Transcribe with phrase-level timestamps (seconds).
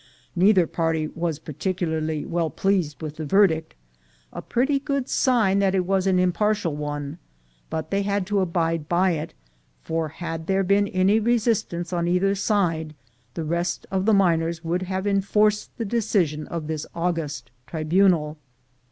[0.35, 3.75] Neither party was particularly well pleased with the verdict—
[4.33, 7.19] a pretty good sign that it was an im partial one;
[7.69, 9.35] but they had to abide by it,
[9.83, 12.95] for had there been any resistance on either side,
[13.35, 18.39] the rest of the miners would have enforced the decision of this august tribunal.